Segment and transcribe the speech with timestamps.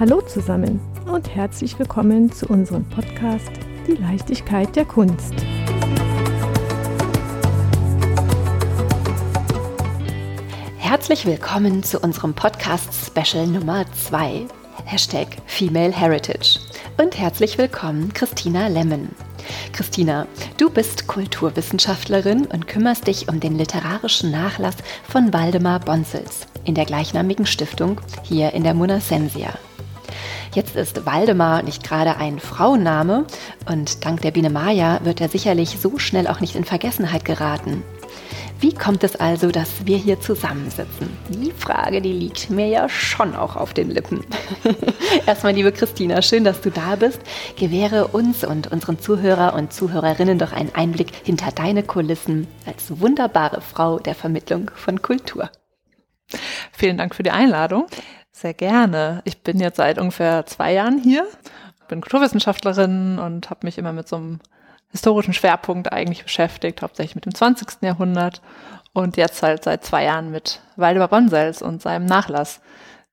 [0.00, 0.80] Hallo zusammen
[1.12, 3.50] und herzlich willkommen zu unserem Podcast
[3.86, 5.34] Die Leichtigkeit der Kunst.
[10.78, 14.46] Herzlich willkommen zu unserem Podcast-Special Nummer 2,
[14.86, 16.60] Hashtag Female Heritage.
[16.96, 19.14] Und herzlich willkommen, Christina Lemmen.
[19.74, 20.26] Christina,
[20.56, 24.76] du bist Kulturwissenschaftlerin und kümmerst dich um den literarischen Nachlass
[25.06, 29.52] von Waldemar Bonsels in der gleichnamigen Stiftung hier in der Monasensia.
[30.54, 33.26] Jetzt ist Waldemar nicht gerade ein Frauenname
[33.68, 37.82] und dank der Biene Maya wird er sicherlich so schnell auch nicht in Vergessenheit geraten.
[38.60, 41.08] Wie kommt es also, dass wir hier zusammensitzen?
[41.30, 44.22] Die Frage, die liegt mir ja schon auch auf den Lippen.
[45.26, 47.20] Erstmal, liebe Christina, schön, dass du da bist.
[47.58, 53.62] Gewähre uns und unseren Zuhörer und Zuhörerinnen doch einen Einblick hinter deine Kulissen als wunderbare
[53.62, 55.48] Frau der Vermittlung von Kultur.
[56.72, 57.86] Vielen Dank für die Einladung.
[58.40, 59.20] Sehr gerne.
[59.24, 61.26] Ich bin jetzt seit ungefähr zwei Jahren hier,
[61.88, 64.40] bin Kulturwissenschaftlerin und habe mich immer mit so einem
[64.92, 67.82] historischen Schwerpunkt eigentlich beschäftigt, hauptsächlich mit dem 20.
[67.82, 68.40] Jahrhundert
[68.94, 72.62] und jetzt halt seit zwei Jahren mit Waldemar Bonsels und seinem Nachlass,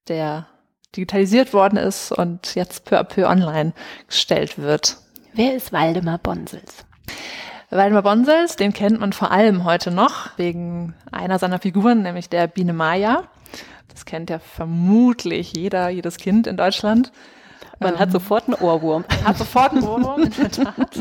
[0.07, 0.47] der
[0.95, 3.73] digitalisiert worden ist und jetzt peu à peu online
[4.07, 4.95] gestellt wird.
[5.33, 6.85] Wer ist Waldemar Bonsels?
[7.69, 12.47] Waldemar Bonsels, den kennt man vor allem heute noch wegen einer seiner Figuren, nämlich der
[12.47, 13.25] Biene Maya.
[13.97, 17.11] Das kennt ja vermutlich jeder, jedes Kind in Deutschland.
[17.79, 19.05] Man ähm, hat sofort einen Ohrwurm.
[19.25, 20.99] Hat sofort einen Ohrwurm, in der Tat.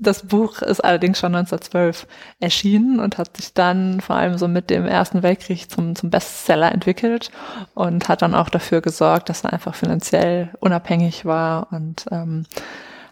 [0.00, 2.08] Das Buch ist allerdings schon 1912
[2.40, 6.72] erschienen und hat sich dann vor allem so mit dem Ersten Weltkrieg zum, zum Bestseller
[6.72, 7.30] entwickelt
[7.74, 12.44] und hat dann auch dafür gesorgt, dass er einfach finanziell unabhängig war und ähm,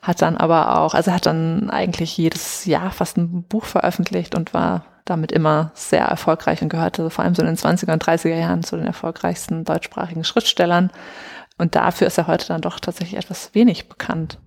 [0.02, 4.34] hat dann aber auch, also er hat dann eigentlich jedes Jahr fast ein Buch veröffentlicht
[4.34, 8.04] und war damit immer sehr erfolgreich und gehörte vor allem so in den 20er und
[8.04, 10.90] 30er Jahren zu den erfolgreichsten deutschsprachigen Schriftstellern.
[11.58, 14.38] Und dafür ist er heute dann doch tatsächlich etwas wenig bekannt.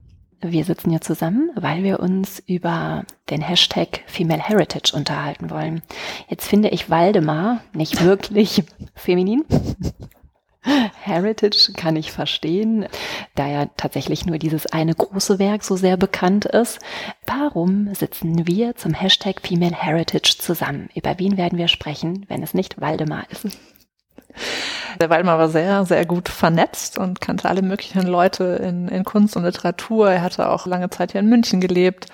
[0.42, 5.82] Wir sitzen hier zusammen, weil wir uns über den Hashtag Female Heritage unterhalten wollen.
[6.30, 8.64] Jetzt finde ich Waldemar nicht wirklich
[8.96, 9.46] feminin.
[11.02, 12.88] Heritage kann ich verstehen,
[13.36, 16.80] da ja tatsächlich nur dieses eine große Werk so sehr bekannt ist.
[17.26, 20.90] Warum sitzen wir zum Hashtag Female Heritage zusammen?
[20.96, 23.58] Über wen werden wir sprechen, wenn es nicht Waldemar ist?
[25.00, 29.36] Der Waldemar war sehr, sehr gut vernetzt und kannte alle möglichen Leute in, in Kunst
[29.36, 30.12] und Literatur.
[30.12, 32.08] Er hatte auch lange Zeit hier in München gelebt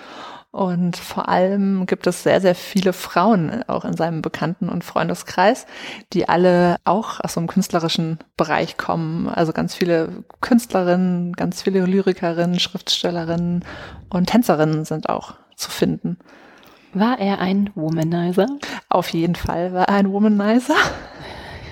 [0.54, 5.66] und vor allem gibt es sehr, sehr viele Frauen auch in seinem Bekannten- und Freundeskreis,
[6.12, 9.28] die alle auch aus so einem künstlerischen Bereich kommen.
[9.28, 13.64] Also ganz viele Künstlerinnen, ganz viele Lyrikerinnen, Schriftstellerinnen
[14.10, 16.18] und Tänzerinnen sind auch zu finden.
[16.92, 18.46] War er ein Womanizer?
[18.88, 20.76] Auf jeden Fall war er ein Womanizer.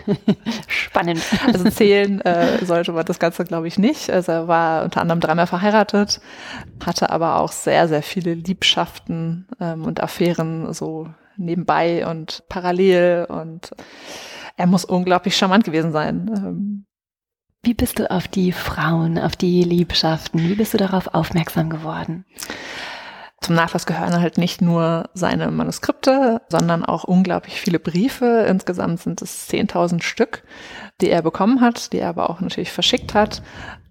[0.69, 1.23] Spannend.
[1.47, 4.11] Also zählen äh, sollte man das Ganze, glaube ich, nicht.
[4.11, 6.21] Also er war unter anderem dreimal verheiratet,
[6.85, 13.71] hatte aber auch sehr, sehr viele Liebschaften ähm, und Affären so nebenbei und parallel und
[14.57, 16.31] er muss unglaublich charmant gewesen sein.
[16.35, 16.87] Ähm,
[17.63, 22.25] wie bist du auf die Frauen, auf die Liebschaften, wie bist du darauf aufmerksam geworden?
[23.43, 28.47] Zum Nachlass gehören halt nicht nur seine Manuskripte, sondern auch unglaublich viele Briefe.
[28.49, 30.45] Insgesamt sind es 10.000 Stück,
[31.01, 33.43] die er bekommen hat, die er aber auch natürlich verschickt hat.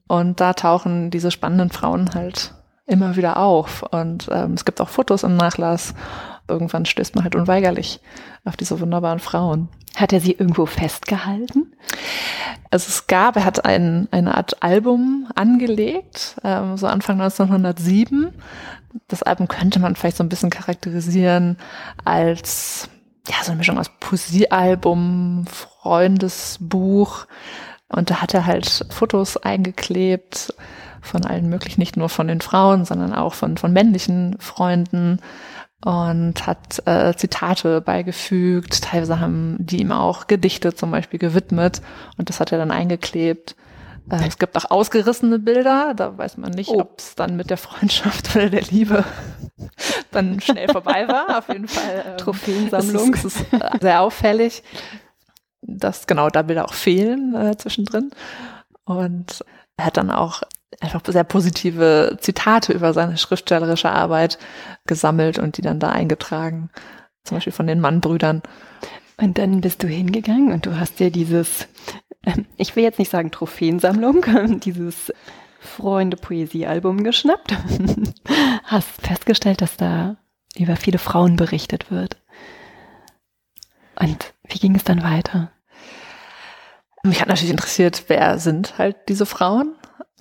[0.08, 2.54] Und da tauchen diese spannenden Frauen halt
[2.86, 3.84] immer wieder auf.
[3.84, 5.94] Und ähm, es gibt auch Fotos im Nachlass.
[6.48, 8.00] Irgendwann stößt man halt unweigerlich
[8.46, 9.70] auf diese wunderbaren Frauen.
[9.96, 11.74] Hat er sie irgendwo festgehalten?
[12.70, 18.34] Also es gab, er hat ein, eine Art Album angelegt, ähm, so Anfang 1907
[19.08, 21.58] das Album könnte man vielleicht so ein bisschen charakterisieren
[22.04, 22.90] als
[23.28, 27.28] ja, so eine Mischung aus Poesiealbum, Freundesbuch.
[27.88, 30.54] Und da hat er halt Fotos eingeklebt
[31.02, 35.20] von allen möglichen, nicht nur von den Frauen, sondern auch von, von männlichen Freunden
[35.84, 38.84] und hat äh, Zitate beigefügt.
[38.84, 41.82] Teilweise haben die ihm auch Gedichte zum Beispiel gewidmet
[42.18, 43.56] und das hat er dann eingeklebt.
[44.10, 46.82] Äh, es gibt auch ausgerissene Bilder, da weiß man nicht, oh.
[46.82, 49.04] ob es dann mit der Freundschaft oder der Liebe
[50.12, 51.38] dann schnell vorbei war.
[51.38, 52.06] Auf jeden Fall.
[52.06, 53.14] Ähm, Trophäensammlung.
[53.14, 54.64] Es ist, ist äh, sehr auffällig,
[55.62, 58.12] dass genau da Bilder auch fehlen äh, zwischendrin.
[58.86, 59.46] Und
[59.78, 60.42] er hat dann auch
[60.80, 64.40] einfach sehr positive Zitate über seine schriftstellerische Arbeit
[64.86, 66.70] gesammelt und die dann da eingetragen.
[67.24, 68.42] Zum Beispiel von den Mannbrüdern.
[69.18, 71.68] Und dann bist du hingegangen und du hast dir dieses
[72.58, 74.26] ich will jetzt nicht sagen Trophäensammlung,
[74.62, 75.14] dieses
[75.60, 77.56] Freunde-Poesie-Album geschnappt.
[78.64, 80.18] Hast festgestellt, dass da
[80.58, 82.18] über viele Frauen berichtet wird.
[84.00, 85.52] Und wie ging es dann weiter?
[87.04, 89.76] Mich hat natürlich interessiert, wer sind halt diese Frauen?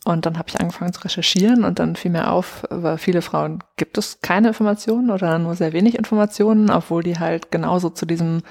[0.04, 3.62] Und dann habe ich angefangen zu recherchieren und dann fiel mir auf, über viele Frauen
[3.76, 8.42] gibt es keine Informationen oder nur sehr wenig Informationen, obwohl die halt genauso zu diesem,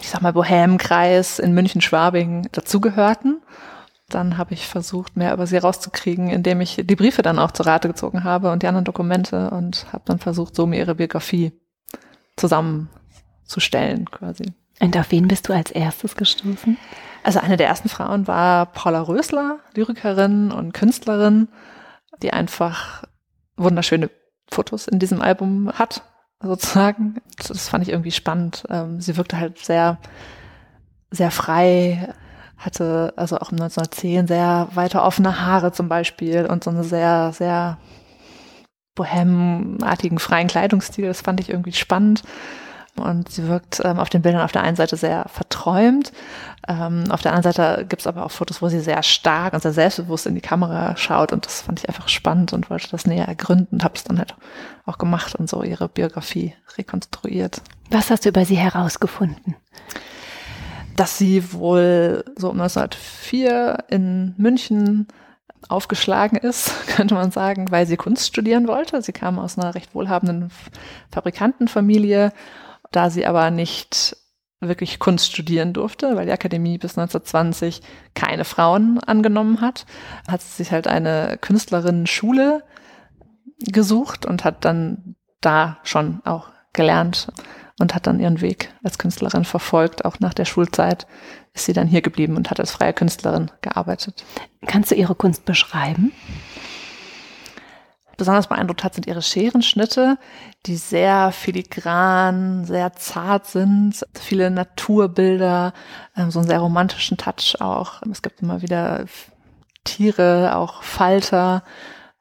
[0.00, 3.42] ich sag mal, Bohemkreis in München-Schwabing dazugehörten.
[4.08, 7.66] Dann habe ich versucht, mehr über sie rauszukriegen, indem ich die Briefe dann auch zur
[7.66, 11.52] Rate gezogen habe und die anderen Dokumente und habe dann versucht, so mir ihre Biografie
[12.36, 14.52] zusammenzustellen quasi.
[14.78, 16.76] Und auf wen bist du als erstes gestoßen?
[17.24, 21.48] Also eine der ersten Frauen war Paula Rösler, Lyrikerin und Künstlerin,
[22.22, 23.04] die einfach
[23.56, 24.10] wunderschöne
[24.48, 26.02] Fotos in diesem Album hat,
[26.40, 27.16] sozusagen.
[27.36, 28.64] Das fand ich irgendwie spannend.
[28.70, 29.98] Ähm, sie wirkte halt sehr,
[31.10, 32.12] sehr frei,
[32.56, 37.78] hatte also auch 1910 sehr weiter offene Haare zum Beispiel und so eine sehr, sehr
[38.94, 41.06] bohemartigen freien Kleidungsstil.
[41.06, 42.22] Das fand ich irgendwie spannend.
[42.98, 46.12] Und sie wirkt ähm, auf den Bildern auf der einen Seite sehr verträumt.
[46.68, 49.62] Ähm, auf der anderen Seite gibt es aber auch Fotos, wo sie sehr stark und
[49.62, 51.32] sehr selbstbewusst in die Kamera schaut.
[51.32, 54.18] Und das fand ich einfach spannend und wollte das näher ergründen und habe es dann
[54.18, 54.34] halt
[54.84, 57.60] auch gemacht und so ihre Biografie rekonstruiert.
[57.90, 59.54] Was hast du über sie herausgefunden?
[60.96, 65.06] Dass sie wohl so um 1904 in München
[65.68, 69.02] aufgeschlagen ist, könnte man sagen, weil sie Kunst studieren wollte.
[69.02, 70.50] Sie kam aus einer recht wohlhabenden
[71.10, 72.32] Fabrikantenfamilie
[72.92, 74.16] da sie aber nicht
[74.60, 77.82] wirklich Kunst studieren durfte, weil die Akademie bis 1920
[78.14, 79.86] keine Frauen angenommen hat,
[80.26, 82.62] hat sie sich halt eine Künstlerinnen-Schule
[83.60, 87.28] gesucht und hat dann da schon auch gelernt
[87.78, 90.04] und hat dann ihren Weg als Künstlerin verfolgt.
[90.04, 91.06] Auch nach der Schulzeit
[91.54, 94.24] ist sie dann hier geblieben und hat als freie Künstlerin gearbeitet.
[94.66, 96.12] Kannst du ihre Kunst beschreiben?
[98.16, 100.18] Besonders beeindruckt hat, sind ihre Scherenschnitte,
[100.66, 105.72] die sehr filigran, sehr zart sind, viele Naturbilder,
[106.16, 108.02] ähm, so einen sehr romantischen Touch auch.
[108.10, 109.04] Es gibt immer wieder
[109.84, 111.62] Tiere, auch Falter.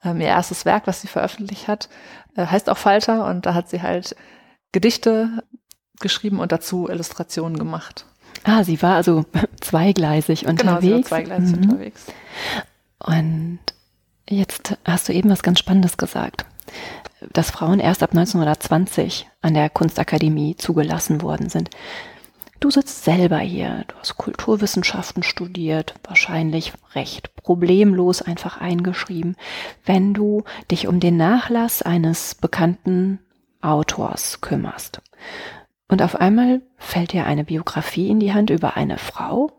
[0.03, 1.89] Ähm, ihr erstes Werk, was sie veröffentlicht hat,
[2.35, 4.15] äh, heißt auch Falter und da hat sie halt
[4.71, 5.43] Gedichte
[5.99, 8.05] geschrieben und dazu Illustrationen gemacht.
[8.43, 9.25] Ah, sie war also
[9.61, 10.61] zweigleisig unterwegs.
[10.61, 11.63] Genau, sie war zweigleisig mhm.
[11.63, 12.05] unterwegs.
[12.99, 13.59] Und
[14.27, 16.45] Jetzt hast du eben was ganz Spannendes gesagt,
[17.31, 21.69] dass Frauen erst ab 1920 an der Kunstakademie zugelassen worden sind.
[22.59, 29.35] Du sitzt selber hier, du hast Kulturwissenschaften studiert, wahrscheinlich recht problemlos einfach eingeschrieben.
[29.85, 33.19] Wenn du dich um den Nachlass eines bekannten
[33.61, 35.01] Autors kümmerst
[35.87, 39.51] und auf einmal fällt dir eine Biografie in die Hand über eine Frau,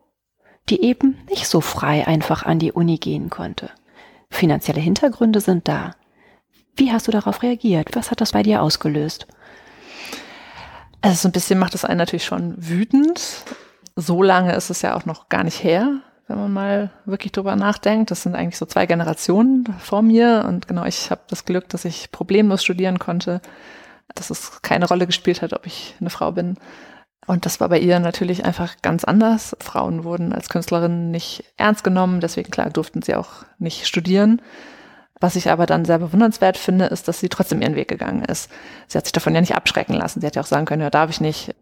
[0.68, 3.70] die eben nicht so frei einfach an die Uni gehen konnte.
[4.30, 5.92] Finanzielle Hintergründe sind da.
[6.76, 7.96] Wie hast du darauf reagiert?
[7.96, 9.26] Was hat das bei dir ausgelöst?
[11.00, 13.44] Also so ein bisschen macht es einen natürlich schon wütend.
[13.94, 17.56] So lange ist es ja auch noch gar nicht her, wenn man mal wirklich drüber
[17.56, 18.10] nachdenkt.
[18.10, 21.84] Das sind eigentlich so zwei Generationen vor mir und genau, ich habe das Glück, dass
[21.84, 23.40] ich problemlos studieren konnte,
[24.14, 26.56] dass es keine Rolle gespielt hat, ob ich eine Frau bin.
[27.26, 29.56] Und das war bei ihr natürlich einfach ganz anders.
[29.60, 34.40] Frauen wurden als Künstlerinnen nicht ernst genommen, deswegen klar durften sie auch nicht studieren.
[35.18, 38.50] Was ich aber dann sehr bewundernswert finde, ist, dass sie trotzdem ihren Weg gegangen ist.
[38.86, 40.20] Sie hat sich davon ja nicht abschrecken lassen.
[40.20, 41.54] Sie hätte ja auch sagen können, ja, darf ich nicht,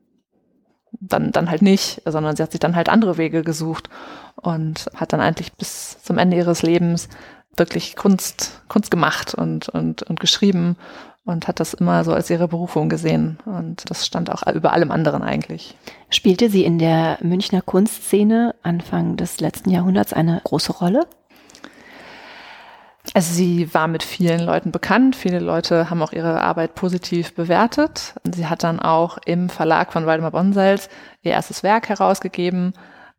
[1.00, 3.88] dann, dann halt nicht, sondern sie hat sich dann halt andere Wege gesucht
[4.36, 7.08] und hat dann eigentlich bis zum Ende ihres Lebens
[7.56, 10.76] wirklich Kunst, Kunst gemacht und, und, und geschrieben
[11.24, 13.38] und hat das immer so als ihre Berufung gesehen.
[13.46, 15.76] Und das stand auch über allem anderen eigentlich.
[16.10, 21.06] Spielte sie in der Münchner Kunstszene Anfang des letzten Jahrhunderts eine große Rolle?
[23.12, 25.14] Also sie war mit vielen Leuten bekannt.
[25.14, 28.14] Viele Leute haben auch ihre Arbeit positiv bewertet.
[28.34, 30.88] Sie hat dann auch im Verlag von Waldemar Bonsels
[31.22, 32.74] ihr erstes Werk herausgegeben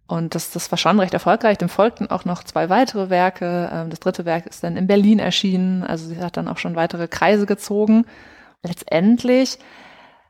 [0.07, 1.57] und das, das war schon recht erfolgreich.
[1.57, 3.69] Dem folgten auch noch zwei weitere Werke.
[3.71, 5.83] Ähm, das dritte Werk ist dann in Berlin erschienen.
[5.83, 8.05] Also sie hat dann auch schon weitere Kreise gezogen.
[8.61, 9.57] Letztendlich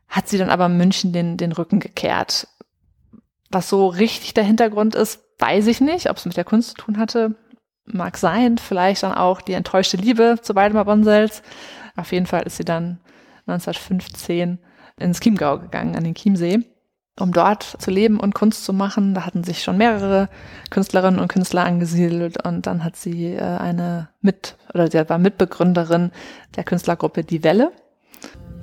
[0.08, 2.48] hat sie dann aber München den, den Rücken gekehrt.
[3.52, 6.10] Was so richtig der Hintergrund ist, weiß ich nicht.
[6.10, 7.36] Ob es mit der Kunst zu tun hatte,
[7.86, 8.58] mag sein.
[8.58, 11.44] Vielleicht dann auch die enttäuschte Liebe zu Waldemar Bonsels.
[11.98, 13.00] Auf jeden Fall ist sie dann
[13.48, 14.60] 1915
[14.98, 16.64] ins Chiemgau gegangen, an den Chiemsee
[17.20, 19.14] um dort zu leben und Kunst zu machen.
[19.14, 20.30] Da hatten sich schon mehrere
[20.70, 26.12] Künstlerinnen und Künstler angesiedelt und dann hat sie äh, eine mit oder sie war Mitbegründerin
[26.56, 27.72] der Künstlergruppe Die Welle.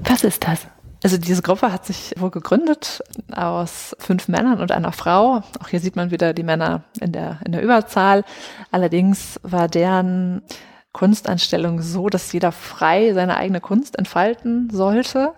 [0.05, 0.67] Was ist das?
[1.03, 5.43] Also diese Gruppe hat sich wohl gegründet aus fünf Männern und einer Frau.
[5.61, 8.23] Auch hier sieht man wieder die Männer in der, in der Überzahl.
[8.71, 10.43] Allerdings war deren
[10.93, 15.33] Kunstanstellung so, dass jeder frei seine eigene Kunst entfalten sollte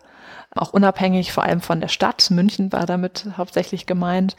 [0.57, 2.31] auch unabhängig vor allem von der Stadt.
[2.31, 4.37] München war damit hauptsächlich gemeint.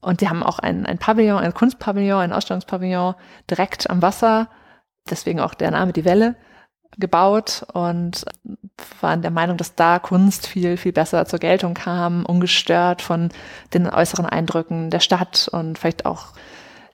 [0.00, 3.14] Und die haben auch ein, ein Pavillon, ein Kunstpavillon, ein Ausstellungspavillon
[3.50, 4.48] direkt am Wasser,
[5.10, 6.36] deswegen auch der Name Die Welle,
[6.98, 8.24] gebaut und
[9.00, 13.30] waren der Meinung, dass da Kunst viel, viel besser zur Geltung kam, ungestört von
[13.74, 16.28] den äußeren Eindrücken der Stadt und vielleicht auch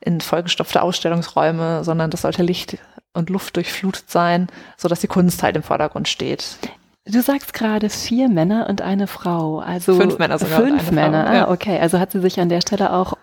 [0.01, 2.79] in vollgestopfte Ausstellungsräume, sondern das sollte Licht
[3.15, 6.59] und Luft durchflutet sein, so dass die Kunst halt im Vordergrund steht.
[7.07, 10.61] Du sagst gerade vier Männer und eine Frau, also fünf Männer sogar.
[10.61, 11.79] Fünf Männer, Frau, ah, okay.
[11.79, 13.15] Also hat sie sich an der Stelle auch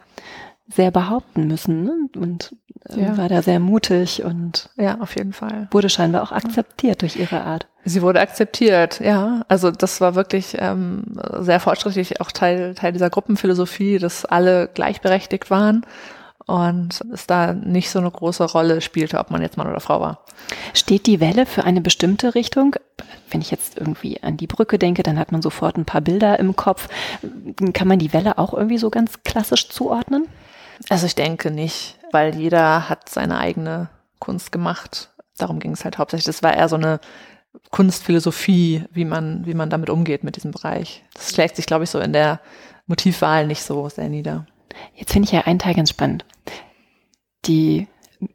[0.67, 2.09] sehr behaupten müssen ne?
[2.15, 2.55] und
[2.89, 3.17] äh, ja.
[3.17, 5.67] war da sehr mutig und ja, auf jeden Fall.
[5.71, 7.67] Wurde scheinbar auch akzeptiert durch ihre Art.
[7.83, 9.43] Sie wurde akzeptiert, ja.
[9.49, 11.03] Also das war wirklich ähm,
[11.39, 15.85] sehr fortschrittlich, auch Teil, Teil dieser Gruppenphilosophie, dass alle gleichberechtigt waren
[16.45, 20.01] und es da nicht so eine große Rolle spielte, ob man jetzt Mann oder Frau
[20.01, 20.25] war.
[20.73, 22.75] Steht die Welle für eine bestimmte Richtung?
[23.29, 26.39] Wenn ich jetzt irgendwie an die Brücke denke, dann hat man sofort ein paar Bilder
[26.39, 26.89] im Kopf.
[27.73, 30.27] Kann man die Welle auch irgendwie so ganz klassisch zuordnen?
[30.89, 35.09] Also ich denke nicht, weil jeder hat seine eigene Kunst gemacht.
[35.37, 36.25] Darum ging es halt hauptsächlich.
[36.25, 36.99] Das war eher so eine
[37.71, 41.03] Kunstphilosophie, wie man, wie man damit umgeht mit diesem Bereich.
[41.13, 42.39] Das schlägt sich, glaube ich, so in der
[42.87, 44.45] Motivwahl nicht so sehr nieder.
[44.95, 46.25] Jetzt finde ich ja einen Teil ganz spannend.
[47.45, 47.87] Die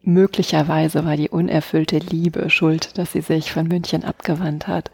[0.02, 4.90] möglicherweise war die unerfüllte Liebe schuld, dass sie sich von München abgewandt hat.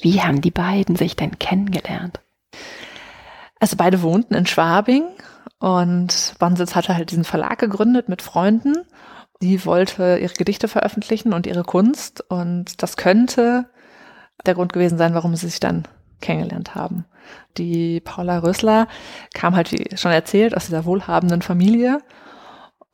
[0.00, 2.20] Wie haben die beiden sich denn kennengelernt?
[3.60, 5.04] Also beide wohnten in Schwabing
[5.58, 8.74] und Bonsitz hatte halt diesen Verlag gegründet mit Freunden.
[9.40, 13.66] Die wollte ihre Gedichte veröffentlichen und ihre Kunst und das könnte
[14.46, 15.84] der Grund gewesen sein, warum sie sich dann
[16.20, 17.04] kennengelernt haben.
[17.56, 18.88] Die Paula Rösler
[19.32, 22.00] kam halt, wie schon erzählt, aus dieser wohlhabenden Familie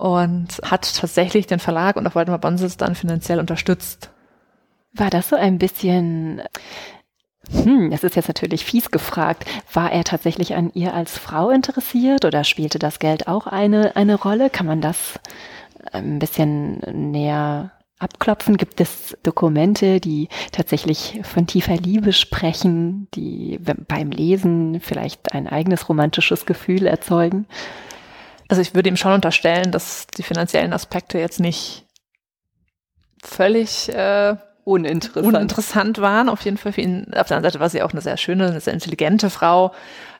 [0.00, 4.10] und hat tatsächlich den Verlag und auch Waldemar Bonsitz dann finanziell unterstützt.
[4.94, 6.40] War das so ein bisschen,
[7.50, 12.24] hm, das ist jetzt natürlich fies gefragt, war er tatsächlich an ihr als Frau interessiert
[12.24, 14.48] oder spielte das Geld auch eine, eine Rolle?
[14.48, 15.20] Kann man das
[15.92, 16.78] ein bisschen
[17.10, 18.56] näher abklopfen?
[18.56, 25.90] Gibt es Dokumente, die tatsächlich von tiefer Liebe sprechen, die beim Lesen vielleicht ein eigenes
[25.90, 27.46] romantisches Gefühl erzeugen?
[28.50, 31.86] Also ich würde ihm schon unterstellen, dass die finanziellen Aspekte jetzt nicht
[33.22, 35.26] völlig äh, uninteressant.
[35.26, 36.28] uninteressant waren.
[36.28, 37.06] Auf jeden Fall für ihn.
[37.14, 39.72] Auf der anderen Seite war sie auch eine sehr schöne, eine sehr intelligente Frau.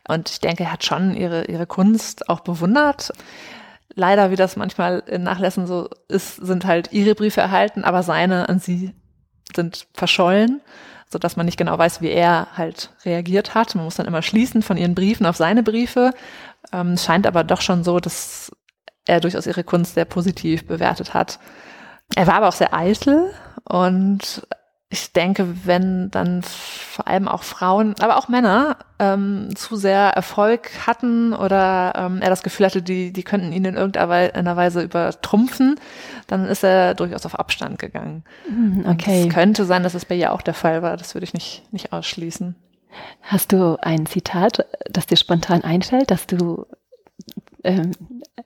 [0.09, 3.13] Und ich denke, er hat schon ihre, ihre Kunst auch bewundert
[3.95, 8.49] leider, wie das manchmal in Nachlässen so ist, sind halt ihre Briefe erhalten, aber seine
[8.49, 8.95] an sie
[9.55, 10.61] sind verschollen,
[11.09, 13.75] so dass man nicht genau weiß, wie er halt reagiert hat.
[13.75, 16.13] Man muss dann immer schließen von ihren Briefen auf seine Briefe.
[16.73, 18.51] Ähm, scheint aber doch schon so, dass
[19.07, 21.39] er durchaus ihre Kunst sehr positiv bewertet hat.
[22.15, 23.31] Er war aber auch sehr eitel
[23.65, 24.43] und
[24.93, 30.69] ich denke, wenn dann vor allem auch Frauen, aber auch Männer ähm, zu sehr Erfolg
[30.85, 35.79] hatten oder ähm, er das Gefühl hatte, die, die könnten ihn in irgendeiner Weise übertrumpfen,
[36.27, 38.25] dann ist er durchaus auf Abstand gegangen.
[38.47, 39.29] Hm, okay.
[39.29, 40.97] Es könnte sein, dass es bei ihr auch der Fall war.
[40.97, 42.57] Das würde ich nicht, nicht ausschließen.
[43.23, 46.67] Hast du ein Zitat, das dir spontan einfällt, dass du
[47.65, 47.93] ähm,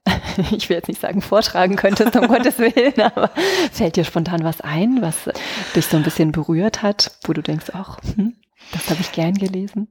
[0.51, 3.31] ich will jetzt nicht sagen, vortragen könntest, um Gottes Willen, aber
[3.73, 5.31] fällt dir spontan was ein, was
[5.75, 8.37] dich so ein bisschen berührt hat, wo du denkst, ach, hm,
[8.73, 9.89] das habe ich gern gelesen?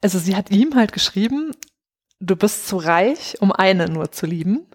[0.00, 1.52] Also sie hat ihm halt geschrieben,
[2.20, 4.66] du bist zu reich, um eine nur zu lieben.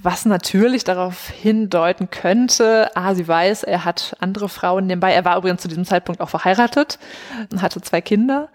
[0.00, 5.12] Was natürlich darauf hindeuten könnte, ah, sie weiß, er hat andere Frauen nebenbei.
[5.12, 6.98] Er war übrigens zu diesem Zeitpunkt auch verheiratet
[7.50, 8.48] und hatte zwei Kinder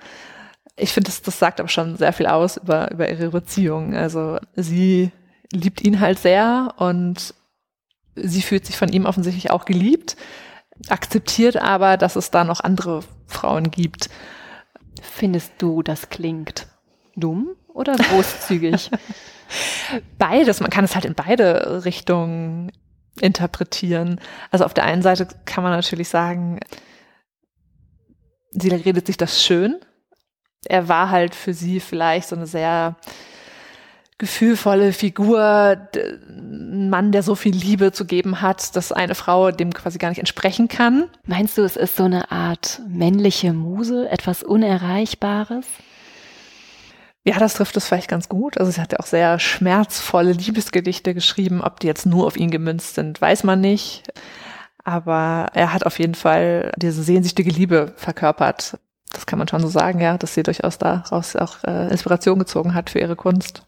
[0.77, 3.95] ich finde, das, das sagt aber schon sehr viel aus über, über ihre Beziehung.
[3.95, 5.11] Also sie
[5.51, 7.33] liebt ihn halt sehr und
[8.15, 10.15] sie fühlt sich von ihm offensichtlich auch geliebt,
[10.87, 14.09] akzeptiert aber, dass es da noch andere Frauen gibt.
[15.01, 16.67] Findest du, das klingt
[17.15, 18.91] dumm oder großzügig?
[20.17, 22.71] Beides, man kann es halt in beide Richtungen
[23.19, 24.19] interpretieren.
[24.51, 26.59] Also auf der einen Seite kann man natürlich sagen,
[28.51, 29.79] sie redet sich das schön,
[30.65, 32.95] er war halt für sie vielleicht so eine sehr
[34.17, 35.39] gefühlvolle Figur,
[35.95, 40.09] ein Mann, der so viel Liebe zu geben hat, dass eine Frau dem quasi gar
[40.09, 41.09] nicht entsprechen kann.
[41.25, 45.67] Meinst du, es ist so eine Art männliche Muse, etwas Unerreichbares?
[47.27, 48.57] Ja, das trifft es vielleicht ganz gut.
[48.57, 51.61] Also sie hat ja auch sehr schmerzvolle Liebesgedichte geschrieben.
[51.61, 54.03] Ob die jetzt nur auf ihn gemünzt sind, weiß man nicht.
[54.85, 58.79] Aber er hat auf jeden Fall diese sehnsüchtige Liebe verkörpert
[59.11, 62.73] das kann man schon so sagen, ja, dass sie durchaus daraus auch äh, Inspiration gezogen
[62.73, 63.63] hat für ihre Kunst.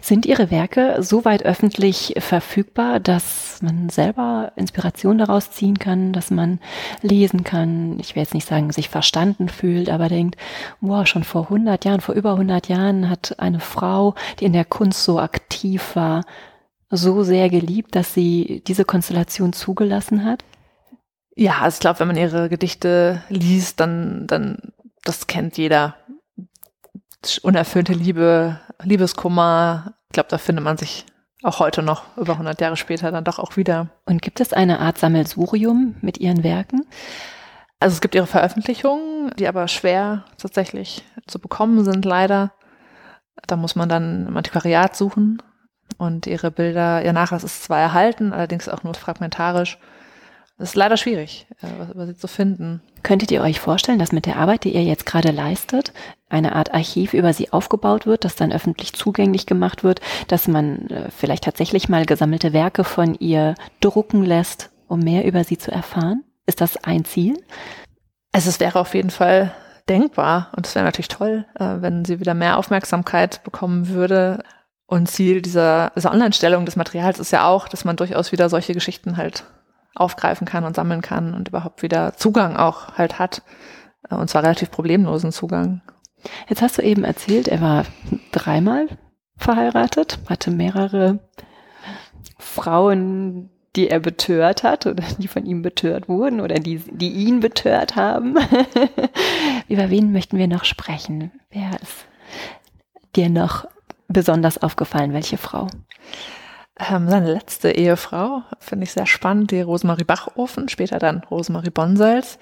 [0.00, 6.30] Sind Ihre Werke so weit öffentlich verfügbar, dass man selber Inspiration daraus ziehen kann, dass
[6.30, 6.60] man
[7.02, 7.98] lesen kann?
[7.98, 10.36] Ich will jetzt nicht sagen, sich verstanden fühlt, aber denkt,
[10.80, 14.64] wow, schon vor 100 Jahren, vor über 100 Jahren hat eine Frau, die in der
[14.64, 16.22] Kunst so aktiv war,
[16.90, 20.44] so sehr geliebt, dass sie diese Konstellation zugelassen hat?
[21.36, 24.58] Ja, also ich glaube, wenn man ihre Gedichte liest, dann, dann,
[25.04, 25.96] das kennt jeder.
[27.42, 31.06] Unerfüllte Liebe, Liebeskummer, ich glaube, da findet man sich
[31.42, 33.88] auch heute noch, über 100 Jahre später, dann doch auch wieder.
[34.06, 36.86] Und gibt es eine Art Sammelsurium mit Ihren Werken?
[37.80, 42.52] Also es gibt ihre Veröffentlichungen, die aber schwer tatsächlich zu bekommen sind, leider.
[43.46, 45.42] Da muss man dann im Antiquariat suchen
[45.98, 49.78] und ihre Bilder, ihr Nachlass ist zwar erhalten, allerdings auch nur fragmentarisch.
[50.56, 52.80] Es ist leider schwierig, äh, was über sie zu finden.
[53.02, 55.92] Könntet ihr euch vorstellen, dass mit der Arbeit, die ihr jetzt gerade leistet,
[56.28, 60.88] eine Art Archiv über sie aufgebaut wird, das dann öffentlich zugänglich gemacht wird, dass man
[60.90, 65.72] äh, vielleicht tatsächlich mal gesammelte Werke von ihr drucken lässt, um mehr über sie zu
[65.72, 66.22] erfahren?
[66.46, 67.36] Ist das ein Ziel?
[68.32, 69.52] Also es wäre auf jeden Fall
[69.88, 74.42] denkbar und es wäre natürlich toll, äh, wenn sie wieder mehr Aufmerksamkeit bekommen würde.
[74.86, 78.74] Und Ziel dieser, dieser Online-Stellung des Materials ist ja auch, dass man durchaus wieder solche
[78.74, 79.44] Geschichten halt
[79.94, 83.42] aufgreifen kann und sammeln kann und überhaupt wieder Zugang auch halt hat.
[84.10, 85.82] Äh, und zwar relativ problemlosen Zugang.
[86.48, 87.84] Jetzt hast du eben erzählt, er war
[88.32, 88.88] dreimal
[89.36, 91.18] verheiratet, hatte mehrere
[92.38, 97.40] Frauen, die er betört hat oder die von ihm betört wurden oder die, die ihn
[97.40, 98.36] betört haben.
[99.68, 101.32] Über wen möchten wir noch sprechen?
[101.50, 102.06] Wer ist
[103.16, 103.66] dir noch
[104.08, 105.12] besonders aufgefallen?
[105.12, 105.66] Welche Frau?
[106.78, 112.38] Ähm, seine letzte Ehefrau finde ich sehr spannend, die Rosemarie Bachofen, später dann Rosemarie Bonsels,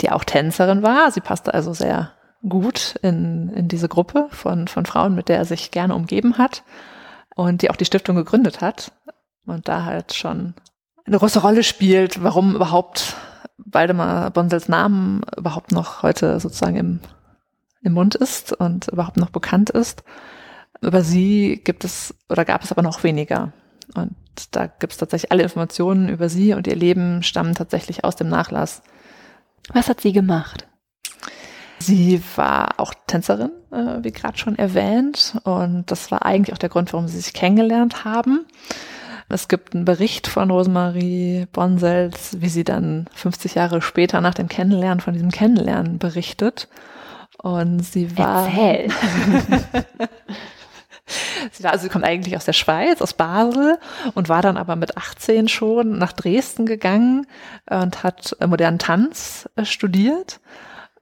[0.00, 1.10] die auch Tänzerin war.
[1.10, 2.12] Sie passte also sehr
[2.48, 6.62] gut in, in diese Gruppe von, von Frauen, mit der er sich gerne umgeben hat
[7.34, 8.92] und die auch die Stiftung gegründet hat
[9.46, 10.54] und da halt schon
[11.06, 13.16] eine große Rolle spielt, warum überhaupt
[13.58, 17.00] Waldemar Bonsels Namen überhaupt noch heute sozusagen im,
[17.82, 20.04] im Mund ist und überhaupt noch bekannt ist.
[20.80, 23.52] Über sie gibt es oder gab es aber noch weniger.
[23.94, 24.14] Und
[24.50, 28.28] da gibt es tatsächlich alle Informationen über sie und ihr Leben stammen tatsächlich aus dem
[28.28, 28.82] Nachlass.
[29.72, 30.66] Was hat sie gemacht?
[31.78, 35.36] Sie war auch Tänzerin, äh, wie gerade schon erwähnt.
[35.44, 38.46] Und das war eigentlich auch der Grund, warum sie sich kennengelernt haben.
[39.28, 44.48] Es gibt einen Bericht von Rosemarie Bonsels, wie sie dann 50 Jahre später nach dem
[44.48, 46.68] Kennenlernen von diesem Kennenlernen berichtet.
[47.38, 48.46] Und sie war.
[48.46, 48.88] Erzähl.
[51.62, 53.78] Also sie kommt eigentlich aus der Schweiz, aus Basel
[54.14, 57.26] und war dann aber mit 18 schon nach Dresden gegangen
[57.68, 60.40] und hat modernen Tanz äh, studiert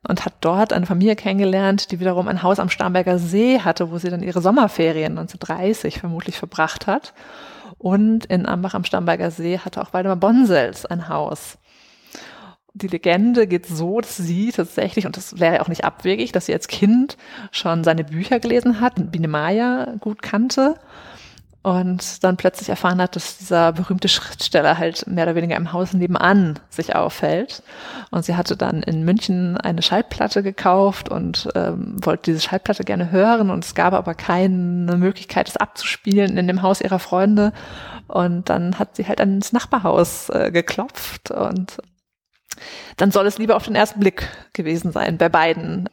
[0.07, 3.99] und hat dort eine Familie kennengelernt, die wiederum ein Haus am Starnberger See hatte, wo
[3.99, 7.15] sie dann ihre Sommerferien 1930 vermutlich verbracht hat.
[7.79, 11.59] Und in Ambach am Starnberger See hatte auch Waldemar Bonsels ein Haus
[12.75, 16.53] die Legende geht so, dass sie tatsächlich, und das wäre auch nicht abwegig, dass sie
[16.53, 17.17] als Kind
[17.53, 20.75] schon seine Bücher gelesen hat, Biene Maya gut kannte
[21.63, 25.95] und dann plötzlich erfahren hat, dass dieser berühmte Schriftsteller halt mehr oder weniger im Haus
[25.95, 27.63] nebenan sich aufhält.
[28.11, 33.11] Und sie hatte dann in München eine Schallplatte gekauft und ähm, wollte diese Schallplatte gerne
[33.13, 37.53] hören und es gab aber keine Möglichkeit, es abzuspielen in dem Haus ihrer Freunde.
[38.09, 41.79] Und dann hat sie halt ins Nachbarhaus äh, geklopft und
[42.97, 45.89] dann soll es lieber auf den ersten Blick gewesen sein bei beiden.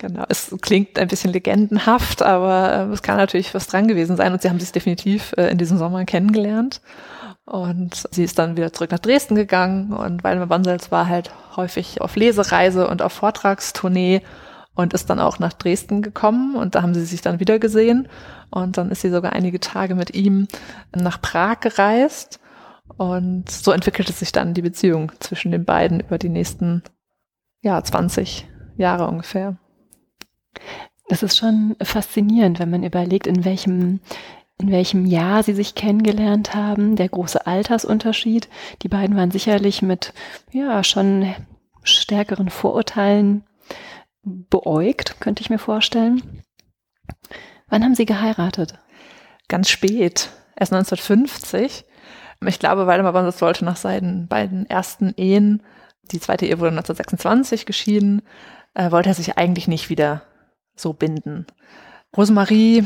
[0.00, 4.32] Genau, es klingt ein bisschen legendenhaft, aber äh, es kann natürlich was dran gewesen sein
[4.32, 6.80] und sie haben sich definitiv äh, in diesem Sommer kennengelernt.
[7.46, 12.00] Und sie ist dann wieder zurück nach Dresden gegangen und Waldemar Bonsels war halt häufig
[12.00, 14.22] auf Lesereise und auf Vortragstournee
[14.74, 18.08] und ist dann auch nach Dresden gekommen und da haben sie sich dann wieder gesehen
[18.50, 20.48] und dann ist sie sogar einige Tage mit ihm
[20.94, 22.40] nach Prag gereist
[22.88, 26.82] und so entwickelte sich dann die Beziehung zwischen den beiden über die nächsten,
[27.60, 29.56] ja, 20 Jahre ungefähr.
[31.08, 34.00] Das ist schon faszinierend, wenn man überlegt, in welchem,
[34.58, 38.48] in welchem Jahr sie sich kennengelernt haben, der große Altersunterschied.
[38.82, 40.14] Die beiden waren sicherlich mit,
[40.52, 41.34] ja, schon
[41.82, 43.44] stärkeren Vorurteilen
[44.22, 46.42] beäugt, könnte ich mir vorstellen.
[47.68, 48.78] Wann haben sie geheiratet?
[49.48, 51.84] Ganz spät, erst 1950.
[52.46, 55.62] Ich glaube, Waldemar Bonsitz wollte nach seinen beiden ersten Ehen,
[56.12, 58.22] die zweite Ehe wurde 1926 geschieden,
[58.74, 60.22] äh, wollte er sich eigentlich nicht wieder
[60.76, 61.46] so binden.
[62.16, 62.84] Rosemarie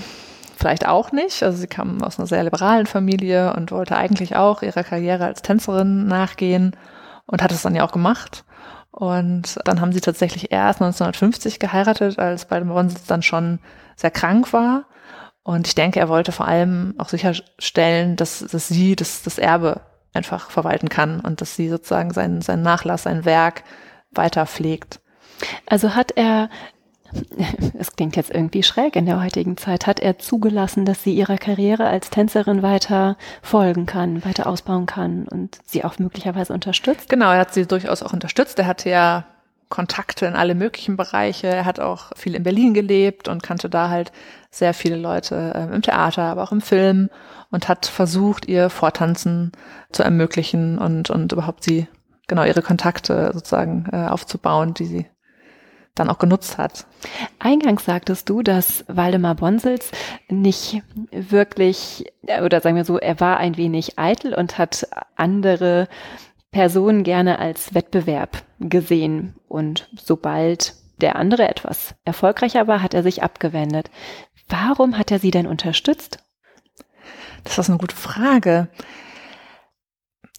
[0.56, 1.42] vielleicht auch nicht.
[1.42, 5.42] Also sie kam aus einer sehr liberalen Familie und wollte eigentlich auch ihrer Karriere als
[5.42, 6.76] Tänzerin nachgehen
[7.26, 8.44] und hat es dann ja auch gemacht.
[8.90, 13.60] Und dann haben sie tatsächlich erst 1950 geheiratet, als Bonsitz dann schon
[13.96, 14.86] sehr krank war
[15.42, 19.80] Und ich denke, er wollte vor allem auch sicherstellen, dass, dass sie das, das Erbe
[20.12, 23.64] einfach verwalten kann und dass sie sozusagen seinen, seinen Nachlass, sein Werk
[24.10, 25.00] weiter pflegt.
[25.66, 26.50] Also hat er,
[27.78, 31.38] es klingt jetzt irgendwie schräg in der heutigen Zeit, hat er zugelassen, dass sie ihrer
[31.38, 37.08] Karriere als Tänzerin weiter folgen kann, weiter ausbauen kann und sie auch möglicherweise unterstützt?
[37.08, 38.58] Genau, er hat sie durchaus auch unterstützt.
[38.58, 39.24] Er hatte ja
[39.68, 41.48] Kontakte in alle möglichen Bereiche.
[41.48, 44.12] Er hat auch viel in Berlin gelebt und kannte da halt
[44.50, 47.10] sehr viele Leute äh, im Theater, aber auch im Film
[47.50, 49.52] und hat versucht, ihr Vortanzen
[49.92, 51.88] zu ermöglichen und, und überhaupt sie,
[52.26, 55.06] genau, ihre Kontakte sozusagen äh, aufzubauen, die sie
[55.98, 56.86] dann auch genutzt hat.
[57.38, 59.90] Eingangs sagtest du, dass Waldemar Bonsels
[60.28, 65.88] nicht wirklich, oder sagen wir so, er war ein wenig eitel und hat andere
[66.58, 69.36] Personen gerne als Wettbewerb gesehen.
[69.46, 73.92] Und sobald der andere etwas erfolgreicher war, hat er sich abgewendet.
[74.48, 76.18] Warum hat er sie denn unterstützt?
[77.44, 78.66] Das ist eine gute Frage.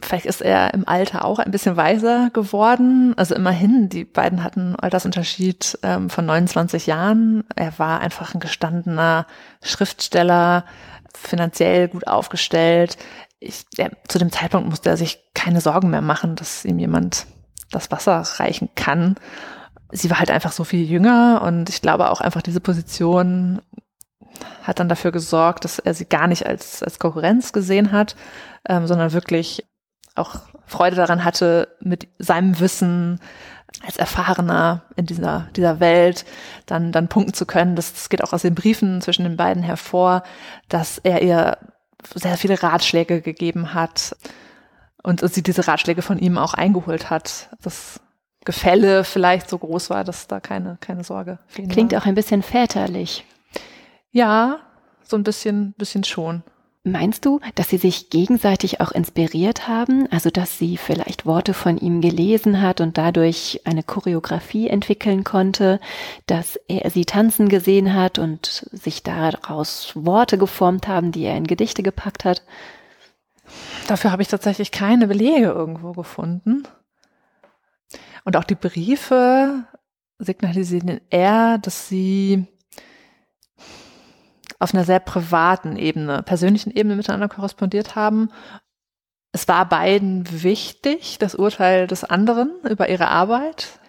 [0.01, 3.13] Vielleicht ist er im Alter auch ein bisschen weiser geworden.
[3.15, 7.45] Also immerhin, die beiden hatten Altersunterschied ähm, von 29 Jahren.
[7.55, 9.25] Er war einfach ein gestandener
[9.63, 10.65] Schriftsteller,
[11.13, 12.97] finanziell gut aufgestellt.
[13.39, 17.25] Ich, er, zu dem Zeitpunkt musste er sich keine Sorgen mehr machen, dass ihm jemand
[17.71, 19.15] das Wasser reichen kann.
[19.91, 23.61] Sie war halt einfach so viel jünger und ich glaube auch einfach diese Position
[24.63, 28.15] hat dann dafür gesorgt, dass er sie gar nicht als, als Konkurrenz gesehen hat,
[28.67, 29.65] ähm, sondern wirklich
[30.15, 33.19] auch Freude daran hatte, mit seinem Wissen
[33.85, 36.25] als Erfahrener in dieser, dieser Welt
[36.65, 37.75] dann, dann punkten zu können.
[37.75, 40.23] Das, das geht auch aus den Briefen zwischen den beiden hervor,
[40.67, 41.57] dass er ihr
[42.15, 44.15] sehr viele Ratschläge gegeben hat
[45.03, 47.49] und sie diese Ratschläge von ihm auch eingeholt hat.
[47.61, 47.99] Das
[48.45, 52.01] Gefälle vielleicht so groß war, dass da keine, keine Sorge Klingt war.
[52.01, 53.25] auch ein bisschen väterlich.
[54.11, 54.59] Ja,
[55.03, 56.43] so ein bisschen, bisschen schon.
[56.85, 60.07] Meinst du, dass sie sich gegenseitig auch inspiriert haben?
[60.11, 65.81] Also, dass sie vielleicht Worte von ihm gelesen hat und dadurch eine Choreografie entwickeln konnte,
[66.25, 71.47] dass er sie tanzen gesehen hat und sich daraus Worte geformt haben, die er in
[71.47, 72.43] Gedichte gepackt hat?
[73.87, 76.63] Dafür habe ich tatsächlich keine Belege irgendwo gefunden.
[78.23, 79.65] Und auch die Briefe
[80.17, 82.47] signalisieren eher, dass sie
[84.59, 88.29] auf einer sehr privaten Ebene, persönlichen Ebene miteinander korrespondiert haben.
[89.31, 93.79] Es war beiden wichtig, das Urteil des anderen über ihre Arbeit.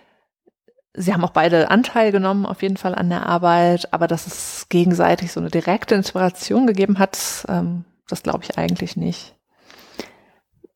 [0.94, 4.68] Sie haben auch beide Anteil genommen, auf jeden Fall an der Arbeit, aber dass es
[4.68, 9.35] gegenseitig so eine direkte Inspiration gegeben hat, ähm, das glaube ich eigentlich nicht.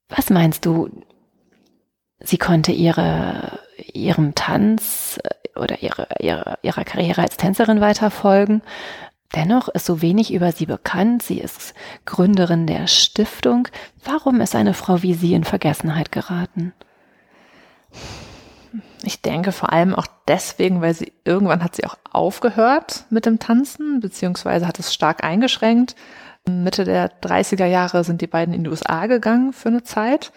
[0.09, 0.89] Was meinst du?
[2.21, 3.59] Sie konnte ihre,
[3.93, 8.63] ihrem Tanz äh, oder ihre, ihre, ihrer Karriere als Tänzerin weiterfolgen.
[9.35, 11.23] Dennoch ist so wenig über sie bekannt.
[11.23, 13.69] Sie ist Gründerin der Stiftung.
[14.05, 16.73] Warum ist eine Frau wie sie in Vergessenheit geraten?
[19.03, 23.39] Ich denke vor allem auch deswegen, weil sie irgendwann hat sie auch aufgehört mit dem
[23.39, 25.97] Tanzen, beziehungsweise hat es stark eingeschränkt.
[26.47, 30.33] Mitte der 30er Jahre sind die beiden in die USA gegangen für eine Zeit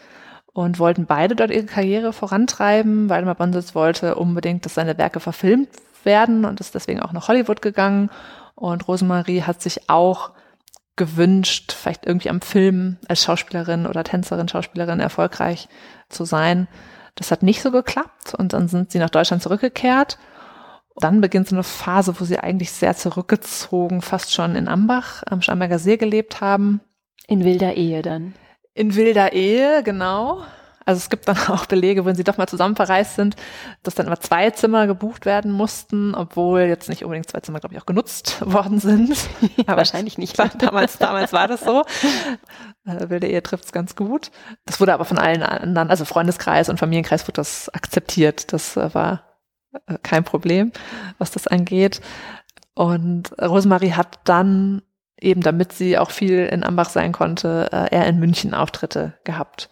[0.53, 3.09] und wollten beide dort ihre Karriere vorantreiben.
[3.09, 5.69] Waldemar Bonsitz wollte unbedingt, dass seine Werke verfilmt
[6.03, 8.09] werden und ist deswegen auch nach Hollywood gegangen
[8.57, 10.31] und Rosemarie hat sich auch
[10.95, 15.69] gewünscht, vielleicht irgendwie am Film als Schauspielerin oder Tänzerin, Schauspielerin erfolgreich
[16.09, 16.67] zu sein.
[17.15, 20.17] Das hat nicht so geklappt und dann sind sie nach Deutschland zurückgekehrt.
[20.95, 25.43] Dann beginnt so eine Phase, wo sie eigentlich sehr zurückgezogen, fast schon in Ambach am
[25.43, 26.81] Starnberger See gelebt haben.
[27.27, 28.33] In wilder Ehe dann.
[28.73, 30.43] In wilder Ehe, genau.
[30.87, 33.35] Also es gibt dann auch Belege, wenn sie doch mal zusammen verreist sind,
[33.83, 37.75] dass dann immer zwei Zimmer gebucht werden mussten, obwohl jetzt nicht unbedingt zwei Zimmer, glaube
[37.75, 39.15] ich, auch genutzt worden sind.
[39.67, 40.37] Ja, wahrscheinlich nicht.
[40.59, 41.83] damals, damals war das so.
[42.85, 44.31] Äh, wilde Ehe trifft es ganz gut.
[44.65, 48.53] Das wurde aber von allen anderen, also Freundeskreis und Familienkreis wurde das akzeptiert.
[48.53, 49.23] Das äh, war
[49.87, 50.71] äh, kein Problem,
[51.17, 52.01] was das angeht.
[52.75, 54.83] Und Rosemarie hat dann
[55.19, 59.69] eben, damit sie auch viel in Ambach sein konnte, eher in München Auftritte gehabt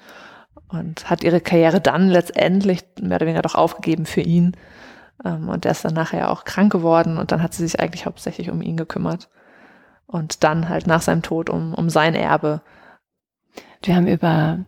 [0.68, 4.56] und hat ihre Karriere dann letztendlich mehr oder weniger doch aufgegeben für ihn.
[5.24, 8.06] Ähm, und der ist dann nachher auch krank geworden und dann hat sie sich eigentlich
[8.06, 9.30] hauptsächlich um ihn gekümmert.
[10.08, 12.62] Und dann halt nach seinem Tod um, um sein Erbe.
[13.82, 14.60] Wir haben über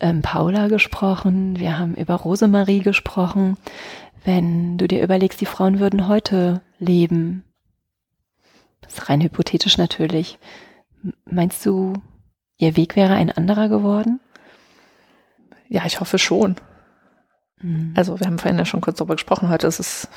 [0.00, 3.56] ähm, Paula gesprochen, wir haben über Rosemarie gesprochen.
[4.24, 7.44] Wenn du dir überlegst, die Frauen würden heute leben,
[8.80, 10.38] das ist rein hypothetisch natürlich,
[11.24, 11.94] meinst du,
[12.58, 14.20] ihr Weg wäre ein anderer geworden?
[15.70, 16.56] Ja, ich hoffe schon.
[17.62, 17.94] Mhm.
[17.96, 20.08] Also wir haben vorhin ja schon kurz darüber gesprochen, heute ist es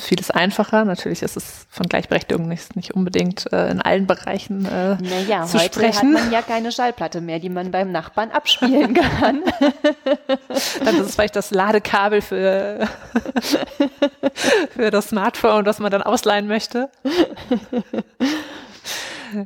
[0.00, 0.86] vieles einfacher.
[0.86, 5.58] Natürlich ist es von Gleichberechtigung nicht, nicht unbedingt äh, in allen Bereichen äh, naja, zu
[5.58, 6.16] heute sprechen.
[6.16, 9.42] hat man ja keine Schallplatte mehr, die man beim Nachbarn abspielen kann.
[10.84, 12.88] Dann ist es vielleicht das Ladekabel für,
[14.70, 16.88] für das Smartphone, das man dann ausleihen möchte.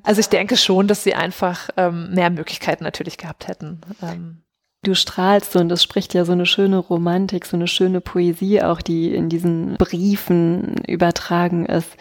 [0.05, 3.81] Also ich denke schon, dass sie einfach ähm, mehr Möglichkeiten natürlich gehabt hätten.
[4.01, 4.44] Ähm,
[4.85, 8.63] Du strahlst so und das spricht ja so eine schöne Romantik, so eine schöne Poesie
[8.63, 11.97] auch, die in diesen Briefen übertragen ist.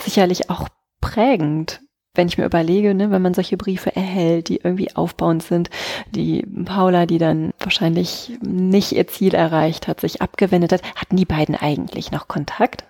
[0.00, 0.68] Sicherlich auch
[1.00, 1.80] prägend,
[2.14, 5.70] wenn ich mir überlege, ne, wenn man solche Briefe erhält, die irgendwie aufbauend sind,
[6.10, 11.24] die Paula, die dann wahrscheinlich nicht ihr Ziel erreicht hat, sich abgewendet hat, hatten die
[11.24, 12.84] beiden eigentlich noch Kontakt?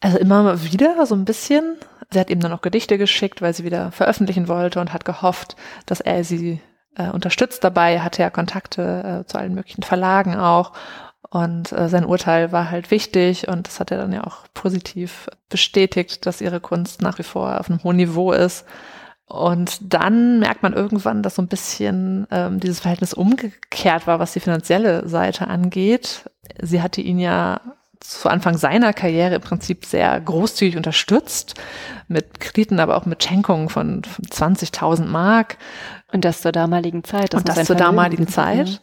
[0.00, 1.76] Also immer wieder, so ein bisschen.
[2.10, 5.54] Sie hat ihm dann auch Gedichte geschickt, weil sie wieder veröffentlichen wollte und hat gehofft,
[5.84, 6.60] dass er sie
[6.96, 10.72] äh, unterstützt dabei, hatte ja Kontakte äh, zu allen möglichen Verlagen auch.
[11.30, 15.28] Und äh, sein Urteil war halt wichtig und das hat er dann ja auch positiv
[15.48, 18.64] bestätigt, dass ihre Kunst nach wie vor auf einem hohen Niveau ist.
[19.26, 24.34] Und dann merkt man irgendwann, dass so ein bisschen ähm, dieses Verhältnis umgekehrt war, was
[24.34, 26.30] die finanzielle Seite angeht.
[26.62, 27.60] Sie hatte ihn ja
[28.00, 31.54] zu Anfang seiner Karriere im Prinzip sehr großzügig unterstützt,
[32.06, 35.56] mit Krediten, aber auch mit Schenkungen von 20.000 Mark.
[36.14, 37.34] Und das zur damaligen Zeit.
[37.34, 38.68] Das und das zur damaligen Zeit.
[38.68, 38.78] Mhm.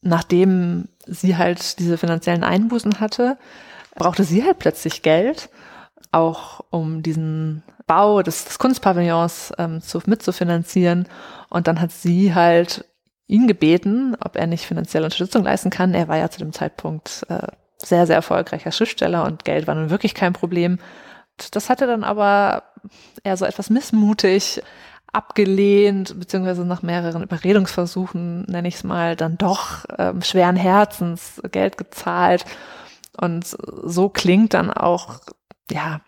[0.00, 3.36] Nachdem sie halt diese finanziellen Einbußen hatte,
[3.94, 5.50] brauchte sie halt plötzlich Geld,
[6.10, 11.06] auch um diesen Bau des, des Kunstpavillons ähm, zu, mitzufinanzieren.
[11.50, 12.86] Und dann hat sie halt
[13.26, 15.92] ihn gebeten, ob er nicht finanzielle Unterstützung leisten kann.
[15.92, 19.90] Er war ja zu dem Zeitpunkt äh, sehr, sehr erfolgreicher Schriftsteller und Geld war nun
[19.90, 20.78] wirklich kein Problem.
[21.50, 22.62] Das hatte dann aber
[23.22, 24.62] eher so etwas missmutig
[25.12, 31.76] abgelehnt, beziehungsweise nach mehreren Überredungsversuchen, nenne ich es mal, dann doch ähm, schweren Herzens Geld
[31.76, 32.44] gezahlt.
[33.20, 35.20] Und so klingt dann auch,
[35.70, 36.00] ja,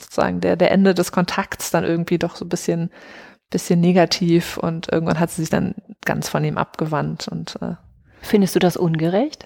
[0.00, 2.90] sozusagen der, der Ende des Kontakts dann irgendwie doch so ein bisschen,
[3.50, 7.74] bisschen negativ und irgendwann hat sie sich dann ganz von ihm abgewandt und äh,
[8.24, 9.44] Findest du das ungerecht?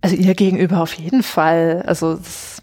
[0.00, 1.84] Also ihr gegenüber auf jeden Fall.
[1.86, 2.62] Also, das,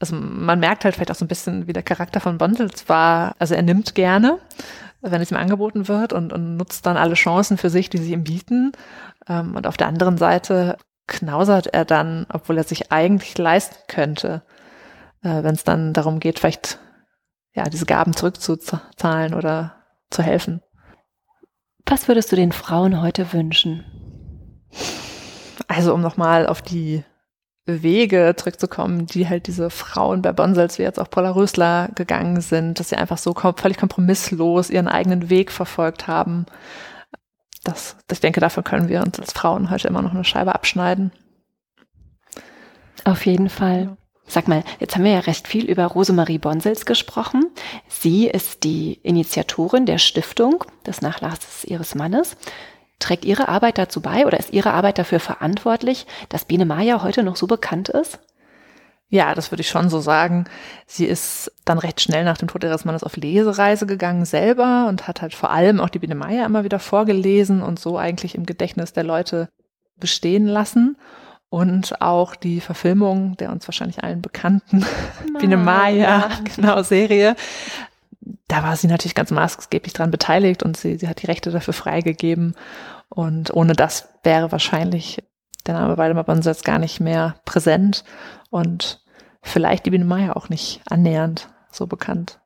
[0.00, 3.36] also man merkt halt vielleicht auch so ein bisschen, wie der Charakter von Bondels war.
[3.38, 4.38] Also er nimmt gerne,
[5.02, 8.14] wenn es ihm angeboten wird und, und nutzt dann alle Chancen für sich, die sie
[8.14, 8.72] ihm bieten.
[9.28, 14.42] Ähm, und auf der anderen Seite knausert er dann, obwohl er sich eigentlich leisten könnte,
[15.22, 16.78] äh, wenn es dann darum geht, vielleicht
[17.54, 19.74] ja diese Gaben zurückzuzahlen oder
[20.10, 20.62] zu helfen.
[21.84, 23.84] Was würdest du den Frauen heute wünschen?
[25.68, 27.04] Also um nochmal auf die
[27.82, 32.78] Wege zurückzukommen, die halt diese Frauen bei Bonsels, wie jetzt auch Paula Rösler gegangen sind,
[32.78, 36.46] dass sie einfach so völlig kompromisslos ihren eigenen Weg verfolgt haben.
[37.64, 41.12] Das, ich denke, dafür können wir uns als Frauen heute immer noch eine Scheibe abschneiden.
[43.04, 43.96] Auf jeden Fall.
[44.26, 47.46] Sag mal, jetzt haben wir ja recht viel über Rosemarie Bonsels gesprochen.
[47.88, 52.36] Sie ist die Initiatorin der Stiftung des Nachlasses ihres Mannes.
[53.00, 57.24] Trägt Ihre Arbeit dazu bei oder ist Ihre Arbeit dafür verantwortlich, dass Biene Maya heute
[57.24, 58.20] noch so bekannt ist?
[59.12, 60.44] Ja, das würde ich schon so sagen.
[60.86, 65.08] Sie ist dann recht schnell nach dem Tod ihres Mannes auf Lesereise gegangen selber und
[65.08, 68.46] hat halt vor allem auch die Biene Maya immer wieder vorgelesen und so eigentlich im
[68.46, 69.48] Gedächtnis der Leute
[69.98, 70.96] bestehen lassen.
[71.48, 74.86] Und auch die Verfilmung der uns wahrscheinlich allen bekannten
[75.40, 77.34] Biene Maya, genau, Serie,
[78.50, 81.72] da war sie natürlich ganz maßgeblich dran beteiligt und sie, sie hat die Rechte dafür
[81.72, 82.56] freigegeben.
[83.08, 85.22] Und ohne das wäre wahrscheinlich
[85.66, 88.02] der Name Waldemar Bonsatz gar nicht mehr präsent
[88.50, 89.04] und
[89.40, 92.40] vielleicht die Biene Meier auch nicht annähernd so bekannt.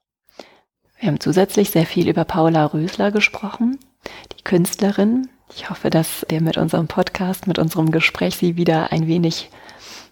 [0.99, 3.79] Wir haben zusätzlich sehr viel über Paula Rösler gesprochen,
[4.37, 5.29] die Künstlerin.
[5.55, 9.51] Ich hoffe, dass wir mit unserem Podcast, mit unserem Gespräch sie wieder ein wenig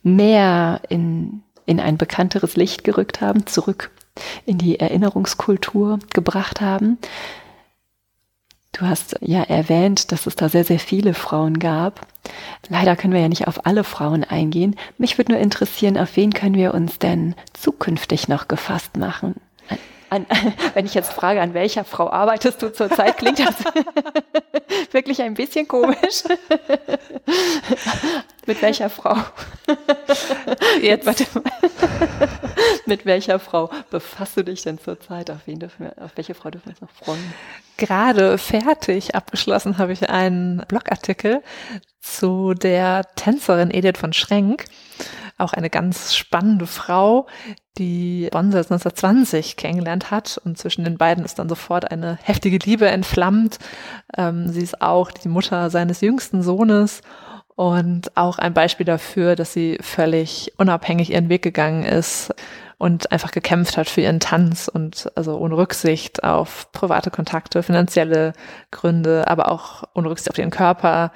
[0.03, 3.91] mehr in, in ein bekannteres Licht gerückt haben, zurück
[4.47, 6.99] in die Erinnerungskultur gebracht haben.
[8.73, 12.07] Du hast ja erwähnt, dass es da sehr, sehr viele Frauen gab.
[12.69, 14.77] Leider können wir ja nicht auf alle Frauen eingehen.
[14.97, 19.35] Mich würde nur interessieren, auf wen können wir uns denn zukünftig noch gefasst machen?
[20.13, 20.27] An,
[20.75, 23.55] wenn ich jetzt frage, an welcher Frau arbeitest du zurzeit, klingt das
[24.93, 26.25] wirklich ein bisschen komisch.
[28.47, 29.17] Mit welcher Frau?
[30.83, 31.07] Jetzt.
[31.07, 31.45] Warte mal.
[32.85, 35.31] Mit welcher Frau befasst du dich denn zurzeit?
[35.31, 37.33] Auf, wen dürfen wir, auf welche Frau dürfen wir uns noch freuen?
[37.83, 41.43] Gerade fertig abgeschlossen habe ich einen Blogartikel
[42.01, 44.67] zu der Tänzerin Edith von Schrenk
[45.37, 47.27] auch eine ganz spannende Frau,
[47.79, 52.87] die Bonsels 1920 kennengelernt hat und zwischen den beiden ist dann sofort eine heftige Liebe
[52.87, 53.59] entflammt.
[54.17, 57.01] Ähm, sie ist auch die Mutter seines jüngsten Sohnes
[57.57, 62.33] und auch ein Beispiel dafür, dass sie völlig unabhängig ihren Weg gegangen ist
[62.83, 68.33] und einfach gekämpft hat für ihren Tanz und also ohne Rücksicht auf private Kontakte, finanzielle
[68.73, 71.13] Gründe, aber auch ohne Rücksicht auf ihren Körper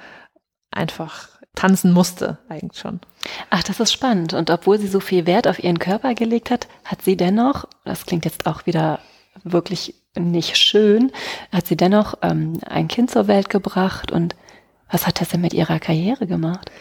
[0.71, 3.01] einfach tanzen musste eigentlich schon.
[3.49, 4.33] Ach, das ist spannend.
[4.33, 8.05] Und obwohl sie so viel Wert auf ihren Körper gelegt hat, hat sie dennoch, das
[8.05, 8.99] klingt jetzt auch wieder
[9.43, 11.11] wirklich nicht schön,
[11.51, 14.37] hat sie dennoch ähm, ein Kind zur Welt gebracht und
[14.89, 16.71] was hat das denn mit ihrer Karriere gemacht?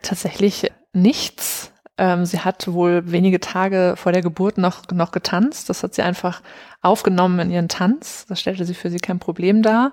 [0.00, 1.70] Tatsächlich nichts.
[1.98, 5.68] Ähm, sie hat wohl wenige Tage vor der Geburt noch, noch getanzt.
[5.70, 6.42] Das hat sie einfach
[6.82, 8.26] aufgenommen in ihren Tanz.
[8.28, 9.92] Das stellte sie für sie kein Problem dar.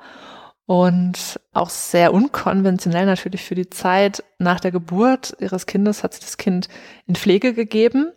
[0.66, 6.22] Und auch sehr unkonventionell natürlich für die Zeit nach der Geburt ihres Kindes hat sie
[6.22, 6.70] das Kind
[7.06, 8.12] in Pflege gegeben.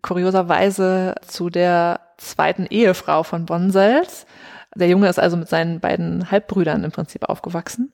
[0.00, 4.26] Kurioserweise zu der zweiten Ehefrau von Bonsels.
[4.74, 7.92] Der Junge ist also mit seinen beiden Halbbrüdern im Prinzip aufgewachsen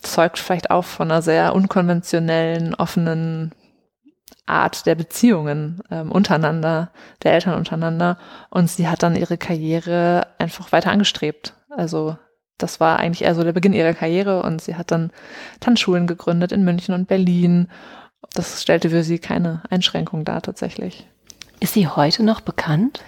[0.00, 3.52] zeugt vielleicht auch von einer sehr unkonventionellen, offenen
[4.46, 6.90] Art der Beziehungen ähm, untereinander,
[7.22, 8.18] der Eltern untereinander.
[8.50, 11.54] Und sie hat dann ihre Karriere einfach weiter angestrebt.
[11.70, 12.16] Also
[12.58, 15.10] das war eigentlich eher so der Beginn ihrer Karriere und sie hat dann
[15.60, 17.68] Tanzschulen gegründet in München und Berlin.
[18.34, 21.08] Das stellte für sie keine Einschränkung dar tatsächlich.
[21.60, 23.02] Ist sie heute noch bekannt?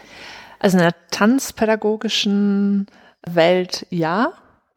[0.58, 2.86] Also in der tanzpädagogischen
[3.26, 4.32] Welt ja.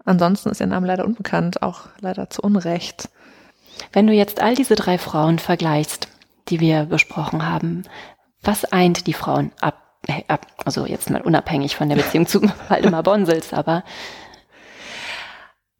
[0.05, 3.09] Ansonsten ist ihr Name leider unbekannt, auch leider zu Unrecht.
[3.93, 6.07] Wenn du jetzt all diese drei Frauen vergleichst,
[6.49, 7.83] die wir besprochen haben,
[8.41, 9.81] was eint die Frauen ab,
[10.27, 13.83] ab also jetzt mal unabhängig von der Beziehung zu Waldemar Bonsels, aber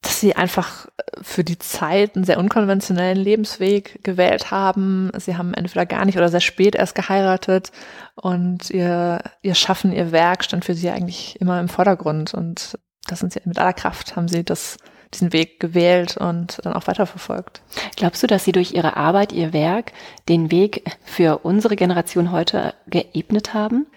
[0.01, 0.88] dass sie einfach
[1.21, 5.12] für die Zeit einen sehr unkonventionellen Lebensweg gewählt haben.
[5.17, 7.71] Sie haben entweder gar nicht oder sehr spät erst geheiratet
[8.15, 12.77] und ihr, ihr Schaffen, ihr Werk stand für sie eigentlich immer im Vordergrund und
[13.08, 14.77] das sind sie mit aller Kraft, haben sie das,
[15.13, 17.62] diesen Weg gewählt und dann auch weiterverfolgt.
[17.96, 19.93] Glaubst du, dass sie durch ihre Arbeit, ihr Werk,
[20.28, 23.88] den Weg für unsere Generation heute geebnet haben?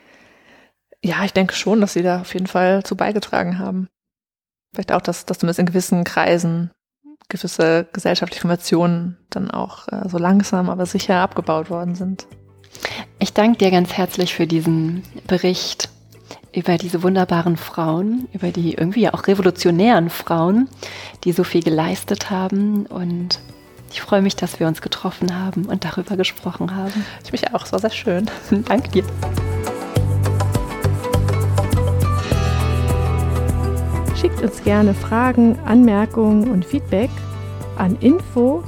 [1.03, 3.89] Ja, ich denke schon, dass sie da auf jeden Fall zu beigetragen haben.
[4.75, 6.71] Vielleicht auch, dass, dass zumindest in gewissen Kreisen
[7.29, 12.27] gewisse gesellschaftliche Informationen dann auch äh, so langsam, aber sicher abgebaut worden sind.
[13.19, 15.90] Ich danke dir ganz herzlich für diesen Bericht
[16.53, 20.69] über diese wunderbaren Frauen, über die irgendwie auch revolutionären Frauen,
[21.25, 22.87] die so viel geleistet haben.
[22.87, 23.41] Und
[23.91, 27.05] ich freue mich, dass wir uns getroffen haben und darüber gesprochen haben.
[27.25, 28.27] Ich mich auch, es war sehr schön.
[28.67, 29.05] Danke dir.
[34.21, 37.11] Schickt uns gerne Fragen, Anmerkungen und Feedback
[37.77, 38.63] an info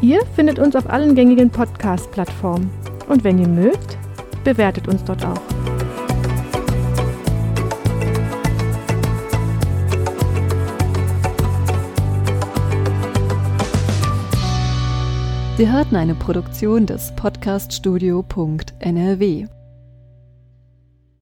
[0.00, 2.70] Ihr findet uns auf allen gängigen Podcast-Plattformen.
[3.08, 3.98] Und wenn ihr mögt,
[4.44, 5.40] bewertet uns dort auch.
[15.56, 19.57] Sie hörten eine Produktion des Podcaststudio.nrw.